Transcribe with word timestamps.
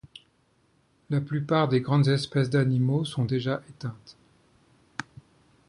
La 1.11 1.21
plupart 1.21 1.67
des 1.67 1.79
grandes 1.79 2.07
espèces 2.07 2.49
d'animaux 2.49 3.05
sont 3.05 3.23
déjà 3.23 3.61
éteintes. 3.69 4.17